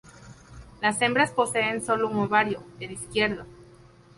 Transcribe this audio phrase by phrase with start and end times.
[0.81, 3.45] Las hembras poseen solo un ovario, el izquierdo.